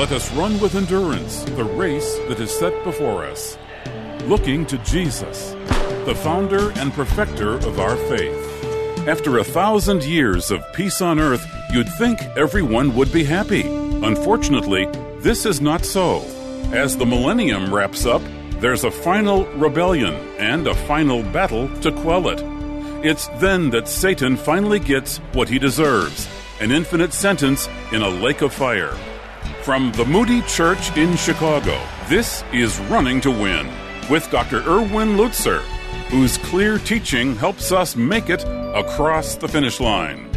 [0.00, 3.58] Let us run with endurance the race that is set before us,
[4.24, 5.50] looking to Jesus,
[6.06, 9.06] the founder and perfecter of our faith.
[9.06, 13.60] After a thousand years of peace on earth, you'd think everyone would be happy.
[14.02, 14.86] Unfortunately,
[15.18, 16.22] this is not so.
[16.72, 18.22] As the millennium wraps up,
[18.52, 22.42] there's a final rebellion and a final battle to quell it.
[23.04, 26.26] It's then that Satan finally gets what he deserves
[26.58, 28.96] an infinite sentence in a lake of fire.
[29.62, 31.78] From the Moody Church in Chicago,
[32.08, 33.68] this is Running to Win
[34.08, 34.62] with Dr.
[34.62, 35.60] Erwin Lutzer,
[36.08, 38.42] whose clear teaching helps us make it
[38.74, 40.30] across the finish line.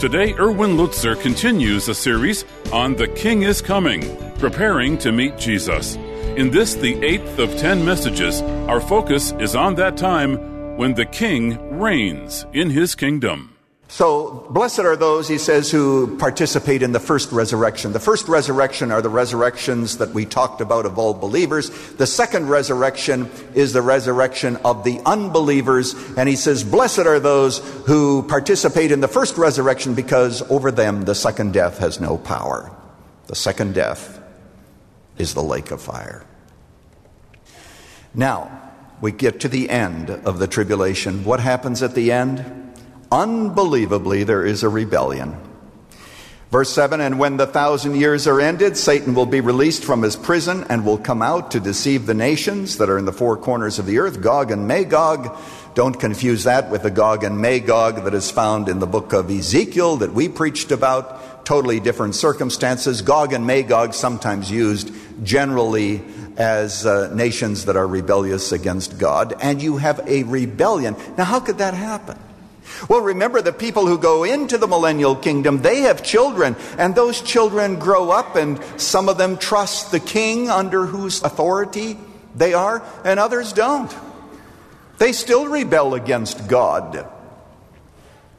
[0.00, 4.04] Today, Erwin Lutzer continues a series on The King is Coming,
[4.36, 5.96] preparing to meet Jesus.
[6.36, 11.06] In this, the eighth of ten messages, our focus is on that time when the
[11.06, 13.57] king reigns in his kingdom.
[13.90, 17.94] So, blessed are those, he says, who participate in the first resurrection.
[17.94, 21.70] The first resurrection are the resurrections that we talked about of all believers.
[21.94, 25.94] The second resurrection is the resurrection of the unbelievers.
[26.18, 31.06] And he says, blessed are those who participate in the first resurrection because over them
[31.06, 32.70] the second death has no power.
[33.28, 34.22] The second death
[35.16, 36.26] is the lake of fire.
[38.12, 41.24] Now, we get to the end of the tribulation.
[41.24, 42.54] What happens at the end?
[43.10, 45.36] Unbelievably, there is a rebellion.
[46.50, 50.16] Verse 7 And when the thousand years are ended, Satan will be released from his
[50.16, 53.78] prison and will come out to deceive the nations that are in the four corners
[53.78, 55.36] of the earth, Gog and Magog.
[55.74, 59.30] Don't confuse that with the Gog and Magog that is found in the book of
[59.30, 61.44] Ezekiel that we preached about.
[61.44, 63.02] Totally different circumstances.
[63.02, 64.90] Gog and Magog sometimes used
[65.22, 66.02] generally
[66.38, 70.96] as uh, nations that are rebellious against God, and you have a rebellion.
[71.18, 72.18] Now, how could that happen?
[72.88, 77.20] Well, remember the people who go into the millennial kingdom, they have children, and those
[77.20, 81.98] children grow up, and some of them trust the king under whose authority
[82.34, 83.94] they are, and others don't.
[84.98, 87.08] They still rebel against God.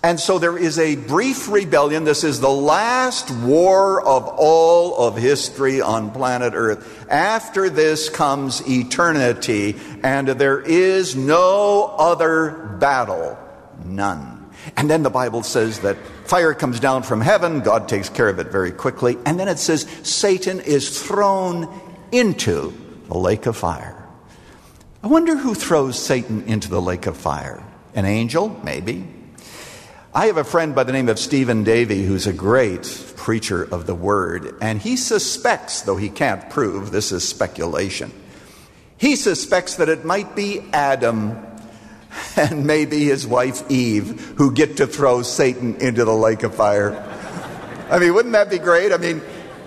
[0.01, 2.05] And so there is a brief rebellion.
[2.05, 7.05] This is the last war of all of history on planet Earth.
[7.09, 13.37] After this comes eternity, and there is no other battle.
[13.85, 14.49] None.
[14.75, 18.39] And then the Bible says that fire comes down from heaven, God takes care of
[18.39, 21.67] it very quickly, and then it says Satan is thrown
[22.11, 22.73] into
[23.07, 23.95] the lake of fire.
[25.01, 27.63] I wonder who throws Satan into the lake of fire?
[27.95, 28.49] An angel?
[28.63, 29.07] Maybe.
[30.13, 33.85] I have a friend by the name of Stephen Davey who's a great preacher of
[33.85, 38.11] the word, and he suspects, though he can't prove, this is speculation,
[38.97, 41.45] he suspects that it might be Adam
[42.35, 46.93] and maybe his wife Eve who get to throw Satan into the lake of fire.
[47.89, 48.91] I mean, wouldn't that be great?
[48.91, 49.21] I mean,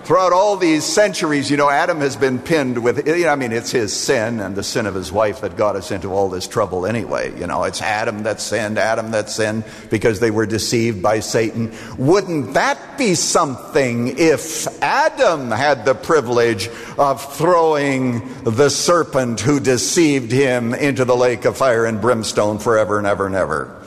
[0.05, 3.53] Throughout all these centuries, you know, Adam has been pinned with, you know, I mean,
[3.53, 6.49] it's his sin and the sin of his wife that got us into all this
[6.49, 7.39] trouble anyway.
[7.39, 11.73] You know, it's Adam that sinned, Adam that sinned because they were deceived by Satan.
[11.99, 16.69] Wouldn't that be something if Adam had the privilege
[16.99, 22.99] of throwing the serpent who deceived him into the lake of fire and brimstone forever
[22.99, 23.87] and ever and ever?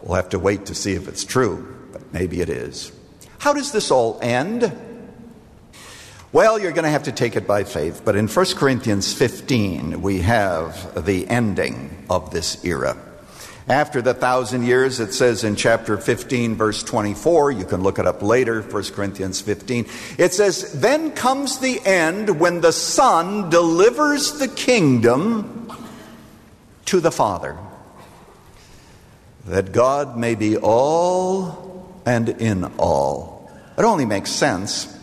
[0.00, 2.92] We'll have to wait to see if it's true, but maybe it is.
[3.36, 4.72] How does this all end?
[6.30, 8.02] Well, you're going to have to take it by faith.
[8.04, 12.98] But in 1 Corinthians 15, we have the ending of this era.
[13.66, 18.06] After the thousand years, it says in chapter 15, verse 24, you can look it
[18.06, 19.86] up later, 1 Corinthians 15.
[20.18, 25.72] It says, Then comes the end when the Son delivers the kingdom
[26.86, 27.56] to the Father,
[29.46, 33.50] that God may be all and in all.
[33.78, 34.97] It only makes sense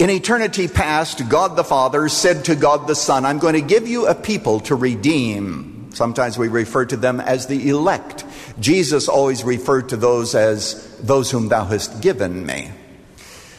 [0.00, 3.86] in eternity past, God the Father said to God the Son, I'm going to give
[3.86, 5.90] you a people to redeem.
[5.92, 8.24] Sometimes we refer to them as the elect.
[8.58, 12.70] Jesus always referred to those as those whom thou hast given me.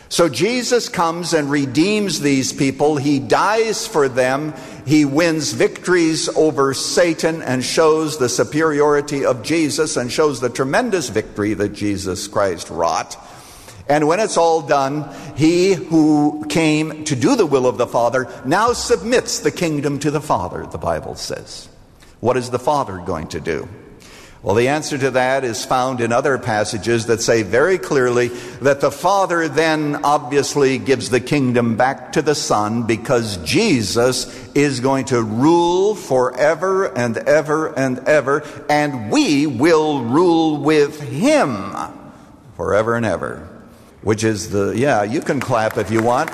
[0.10, 2.98] So Jesus comes and redeems these people.
[2.98, 4.56] He dies for them.
[4.88, 11.10] He wins victories over Satan and shows the superiority of Jesus and shows the tremendous
[11.10, 13.16] victory that Jesus Christ wrought.
[13.88, 18.28] And when it's all done, he who came to do the will of the Father
[18.46, 21.68] now submits the kingdom to the Father, the Bible says.
[22.20, 23.68] What is the Father going to do?
[24.44, 28.30] Well, the answer to that is found in other passages that say very clearly
[28.62, 34.26] that the Father then obviously gives the kingdom back to the Son because Jesus
[34.56, 41.76] is going to rule forever and ever and ever, and we will rule with Him
[42.56, 43.48] forever and ever.
[44.02, 46.30] Which is the, yeah, you can clap if you want.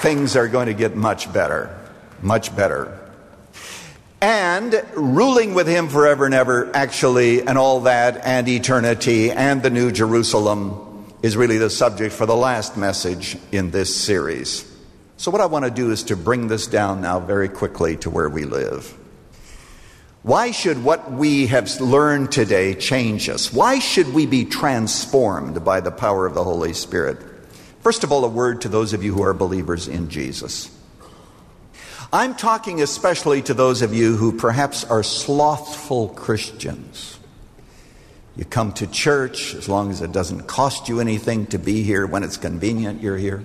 [0.00, 1.78] Things are going to get much better,
[2.20, 2.98] much better.
[4.20, 9.70] And ruling with him forever and ever, actually, and all that, and eternity, and the
[9.70, 14.68] New Jerusalem is really the subject for the last message in this series.
[15.16, 18.10] So, what I want to do is to bring this down now very quickly to
[18.10, 18.96] where we live.
[20.22, 23.52] Why should what we have learned today change us?
[23.52, 27.18] Why should we be transformed by the power of the Holy Spirit?
[27.80, 30.70] First of all, a word to those of you who are believers in Jesus.
[32.12, 37.18] I'm talking especially to those of you who perhaps are slothful Christians.
[38.36, 42.06] You come to church as long as it doesn't cost you anything to be here.
[42.06, 43.42] When it's convenient, you're here.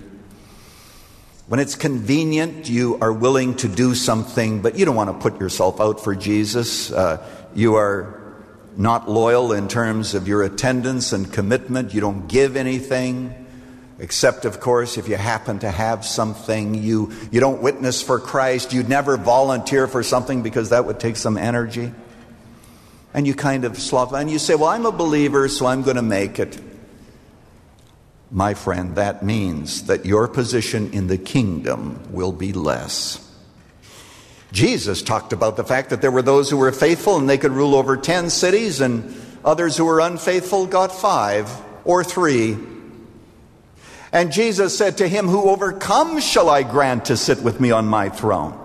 [1.48, 5.40] When it's convenient, you are willing to do something, but you don't want to put
[5.40, 6.92] yourself out for Jesus.
[6.92, 8.44] Uh, you are
[8.76, 11.94] not loyal in terms of your attendance and commitment.
[11.94, 13.46] You don't give anything,
[13.98, 16.74] except, of course, if you happen to have something.
[16.74, 18.74] You, you don't witness for Christ.
[18.74, 21.92] You never volunteer for something because that would take some energy.
[23.14, 25.96] And you kind of slough, and you say, Well, I'm a believer, so I'm going
[25.96, 26.60] to make it.
[28.30, 33.24] My friend, that means that your position in the kingdom will be less.
[34.52, 37.52] Jesus talked about the fact that there were those who were faithful and they could
[37.52, 39.14] rule over 10 cities, and
[39.44, 41.50] others who were unfaithful got five
[41.84, 42.56] or three.
[44.12, 47.86] And Jesus said to him, Who overcomes shall I grant to sit with me on
[47.86, 48.58] my throne,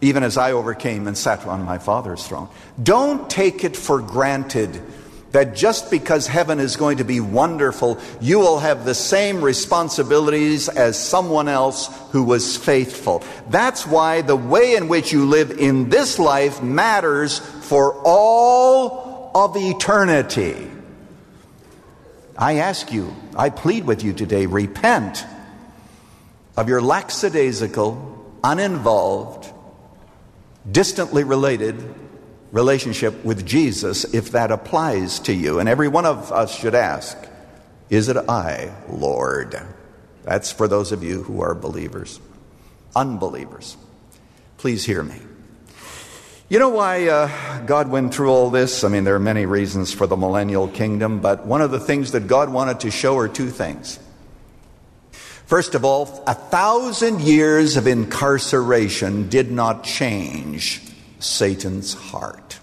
[0.00, 2.48] even as I overcame and sat on my Father's throne.
[2.80, 4.82] Don't take it for granted
[5.32, 10.68] that just because heaven is going to be wonderful, you will have the same responsibilities
[10.68, 13.24] as someone else who was faithful.
[13.48, 19.56] That's why the way in which you live in this life matters for all of
[19.56, 20.70] eternity.
[22.36, 25.24] I ask you, I plead with you today, repent
[26.56, 29.50] of your lackadaisical, uninvolved,
[30.70, 32.01] distantly related
[32.52, 35.58] relationship with Jesus if that applies to you.
[35.58, 37.18] And every one of us should ask,
[37.90, 39.60] Is it I, Lord?
[40.22, 42.20] That's for those of you who are believers.
[42.94, 43.76] Unbelievers,
[44.58, 45.16] please hear me.
[46.48, 48.84] You know why uh, God went through all this?
[48.84, 52.12] I mean, there are many reasons for the millennial kingdom, but one of the things
[52.12, 53.98] that God wanted to show are two things.
[55.46, 60.82] First of all, a thousand years of incarceration did not change
[61.22, 62.58] Satan's heart.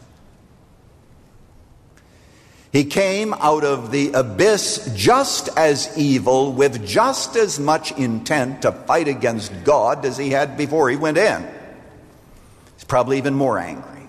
[2.71, 8.71] He came out of the abyss just as evil, with just as much intent to
[8.71, 11.47] fight against God as he had before he went in.
[12.75, 14.07] He's probably even more angry.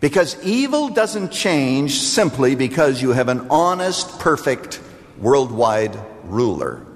[0.00, 4.80] Because evil doesn't change simply because you have an honest, perfect,
[5.18, 6.86] worldwide ruler.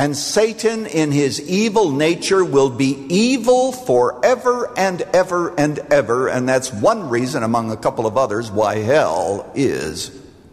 [0.00, 6.26] And Satan, in his evil nature, will be evil forever and ever and ever.
[6.26, 10.10] And that's one reason, among a couple of others, why hell is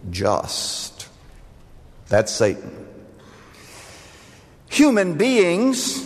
[0.09, 1.07] just.
[2.09, 2.87] That's Satan.
[4.69, 6.05] Human beings,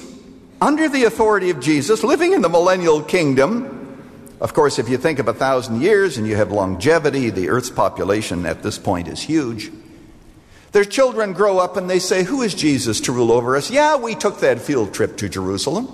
[0.61, 5.17] under the authority of Jesus, living in the millennial kingdom, of course, if you think
[5.17, 9.19] of a thousand years and you have longevity, the earth's population at this point is
[9.19, 9.71] huge.
[10.71, 13.69] Their children grow up and they say, Who is Jesus to rule over us?
[13.69, 15.89] Yeah, we took that field trip to Jerusalem.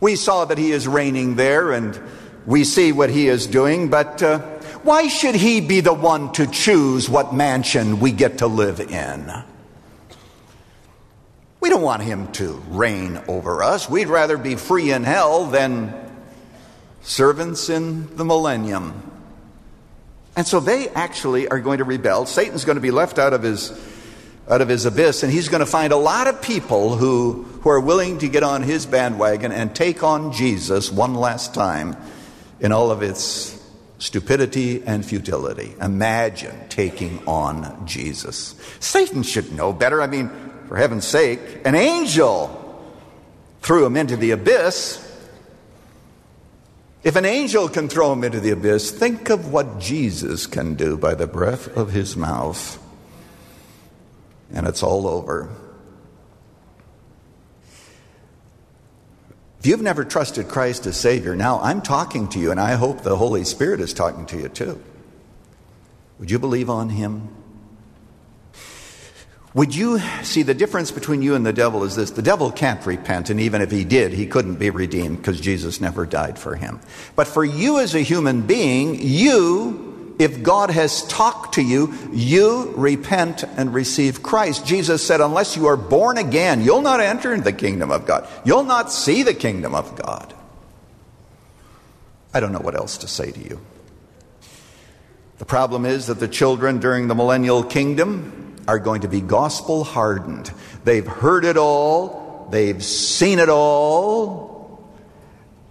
[0.00, 2.00] We saw that he is reigning there and
[2.46, 4.40] we see what he is doing, but uh,
[4.82, 9.32] why should he be the one to choose what mansion we get to live in?
[11.60, 13.88] We don't want him to reign over us.
[13.88, 15.94] We'd rather be free in hell than
[17.02, 19.11] servants in the millennium.
[20.36, 22.26] And so they actually are going to rebel.
[22.26, 23.72] Satan's going to be left out of his
[24.48, 27.70] out of his abyss, and he's going to find a lot of people who, who
[27.70, 31.96] are willing to get on his bandwagon and take on Jesus one last time
[32.60, 33.58] in all of its
[33.98, 35.74] stupidity and futility.
[35.80, 38.56] Imagine taking on Jesus.
[38.80, 40.02] Satan should know better.
[40.02, 40.28] I mean,
[40.66, 42.58] for heaven's sake, an angel
[43.60, 44.98] threw him into the abyss.
[47.04, 50.96] If an angel can throw him into the abyss, think of what Jesus can do
[50.96, 52.78] by the breath of his mouth.
[54.52, 55.48] And it's all over.
[59.58, 63.02] If you've never trusted Christ as Savior, now I'm talking to you, and I hope
[63.02, 64.82] the Holy Spirit is talking to you too.
[66.18, 67.28] Would you believe on Him?
[69.54, 72.84] Would you see the difference between you and the devil is this the devil can't
[72.86, 76.56] repent, and even if he did, he couldn't be redeemed because Jesus never died for
[76.56, 76.80] him.
[77.16, 82.72] But for you as a human being, you, if God has talked to you, you
[82.76, 84.64] repent and receive Christ.
[84.64, 88.26] Jesus said, Unless you are born again, you'll not enter the kingdom of God.
[88.46, 90.32] You'll not see the kingdom of God.
[92.32, 93.60] I don't know what else to say to you.
[95.36, 99.84] The problem is that the children during the millennial kingdom, are going to be gospel
[99.84, 100.52] hardened.
[100.84, 104.52] They've heard it all, they've seen it all,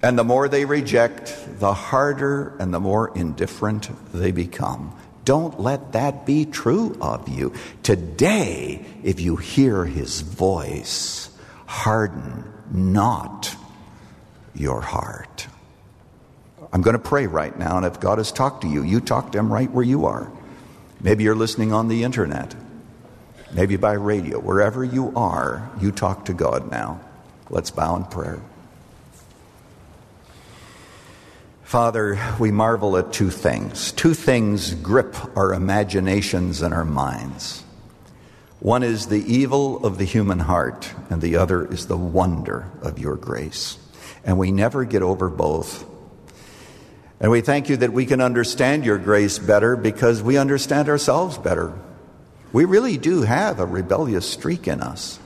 [0.04, 4.96] and the more they reject, the harder and the more indifferent they become.
[5.24, 7.54] Don't let that be true of you.
[7.84, 11.30] Today, if you hear his voice,
[11.68, 13.56] harden not
[14.56, 15.48] your heart.
[16.74, 19.32] I'm going to pray right now, and if God has talked to you, you talk
[19.34, 20.32] to him right where you are.
[21.02, 22.56] Maybe you're listening on the internet
[23.54, 27.00] maybe by radio, wherever you are, you talk to God now.
[27.50, 28.40] Let's bow in prayer.
[31.64, 33.94] Father, we marvel at two things.
[33.94, 37.64] Two things grip our imaginations and our minds.
[38.60, 43.00] One is the evil of the human heart, and the other is the wonder of
[43.00, 43.78] your grace.
[44.24, 45.86] And we never get over both.
[47.20, 51.38] And we thank you that we can understand your grace better because we understand ourselves
[51.38, 51.74] better.
[52.54, 55.20] We really do have a rebellious streak in us.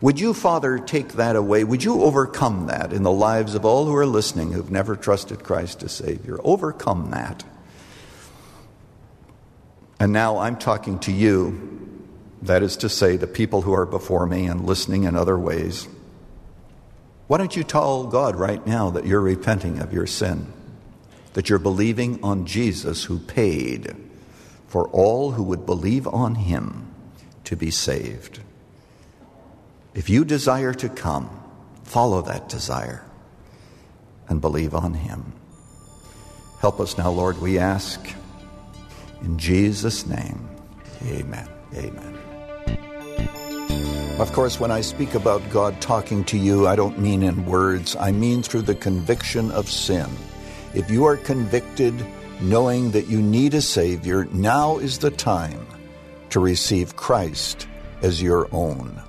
[0.00, 1.64] Would you, Father, take that away?
[1.64, 5.42] Would you overcome that in the lives of all who are listening who've never trusted
[5.42, 6.38] Christ as Savior?
[6.44, 7.44] Overcome that.
[10.00, 11.80] And now I'm talking to you,
[12.42, 15.88] that is to say, the people who are before me and listening in other ways.
[17.26, 20.52] Why don't you tell God right now that you're repenting of your sin,
[21.32, 23.96] that you're believing on Jesus who paid
[24.66, 26.92] for all who would believe on him
[27.44, 28.40] to be saved.
[29.94, 31.30] If you desire to come,
[31.84, 33.04] follow that desire
[34.28, 35.32] and believe on him.
[36.60, 38.00] Help us now, Lord, we ask.
[39.22, 40.48] In Jesus' name,
[41.06, 41.48] amen.
[41.74, 42.18] Amen.
[44.18, 47.96] Of course, when I speak about God talking to you, I don't mean in words,
[47.96, 50.08] I mean through the conviction of sin.
[50.72, 51.94] If you are convicted,
[52.40, 55.66] knowing that you need a Savior, now is the time
[56.30, 57.66] to receive Christ
[58.02, 59.00] as your own.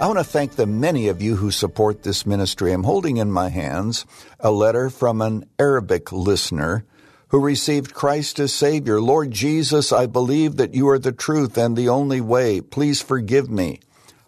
[0.00, 2.72] I want to thank the many of you who support this ministry.
[2.72, 4.06] I'm holding in my hands
[4.38, 6.84] a letter from an Arabic listener
[7.28, 9.00] who received Christ as Savior.
[9.00, 12.60] Lord Jesus, I believe that you are the truth and the only way.
[12.60, 13.80] Please forgive me.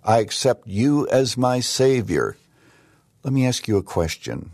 [0.05, 2.37] I accept you as my Savior.
[3.23, 4.51] Let me ask you a question.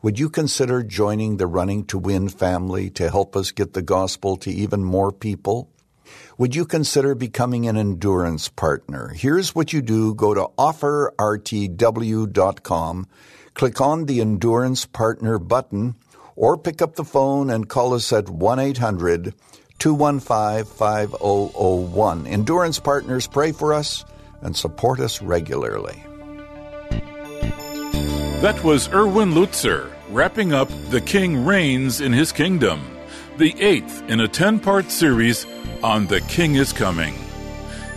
[0.00, 4.36] Would you consider joining the Running to Win family to help us get the gospel
[4.36, 5.68] to even more people?
[6.38, 9.08] Would you consider becoming an endurance partner?
[9.08, 11.16] Here's what you do go to offerrtw.com,
[13.54, 15.96] click on the Endurance Partner button,
[16.36, 19.34] or pick up the phone and call us at 1 800
[19.80, 22.26] 215 5001.
[22.28, 24.04] Endurance partners pray for us
[24.42, 26.04] and support us regularly.
[28.40, 32.96] That was Erwin Lutzer wrapping up The King Reigns in His Kingdom,
[33.36, 35.44] the eighth in a 10 part series
[35.82, 37.16] on The King is Coming.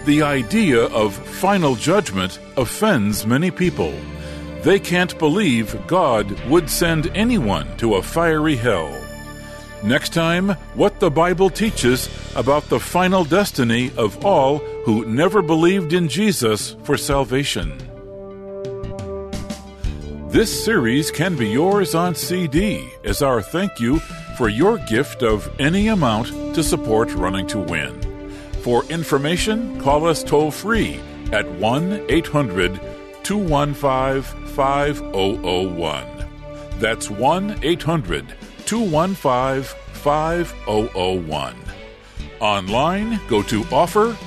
[0.05, 3.93] The idea of final judgment offends many people.
[4.63, 8.99] They can't believe God would send anyone to a fiery hell.
[9.83, 15.93] Next time, what the Bible teaches about the final destiny of all who never believed
[15.93, 17.90] in Jesus for salvation.
[20.31, 23.99] This series can be yours on CD as our thank you
[24.37, 27.99] for your gift of any amount to support Running to Win.
[28.61, 31.01] For information, call us toll free
[31.33, 32.79] at 1 800
[33.23, 36.05] 215 5001.
[36.79, 38.33] That's 1 800
[38.65, 41.55] 215 5001.
[42.39, 44.17] Online, go to offerrtw.com.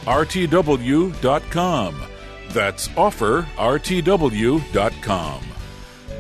[2.51, 3.45] That's offerrtw.com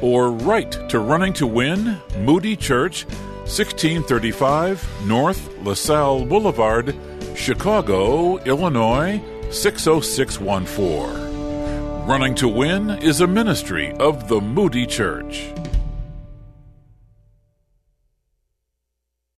[0.04, 3.06] or write to Running to Win, Moody Church,
[3.46, 6.94] 1635 North LaSalle Boulevard,
[7.34, 9.18] Chicago, Illinois
[9.50, 12.06] 60614.
[12.06, 15.50] Running to Win is a ministry of the Moody Church.